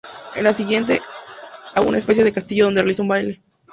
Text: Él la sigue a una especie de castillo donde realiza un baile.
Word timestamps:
Él 0.35 0.45
la 0.45 0.51
sigue 0.53 0.83
a 1.75 1.81
una 1.81 1.99
especie 1.99 2.23
de 2.23 2.33
castillo 2.33 2.65
donde 2.65 2.81
realiza 2.81 3.03
un 3.03 3.09
baile. 3.09 3.43